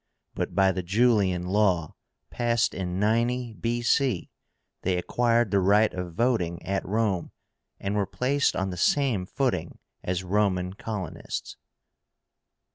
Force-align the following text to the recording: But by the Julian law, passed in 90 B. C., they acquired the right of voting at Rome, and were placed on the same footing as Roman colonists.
But 0.33 0.55
by 0.55 0.71
the 0.71 0.81
Julian 0.81 1.45
law, 1.45 1.93
passed 2.31 2.73
in 2.73 2.99
90 2.99 3.53
B. 3.53 3.83
C., 3.83 4.31
they 4.81 4.97
acquired 4.97 5.51
the 5.51 5.59
right 5.59 5.93
of 5.93 6.15
voting 6.15 6.59
at 6.65 6.83
Rome, 6.83 7.31
and 7.79 7.93
were 7.95 8.07
placed 8.07 8.55
on 8.55 8.71
the 8.71 8.77
same 8.77 9.27
footing 9.27 9.77
as 10.03 10.23
Roman 10.23 10.73
colonists. 10.73 11.55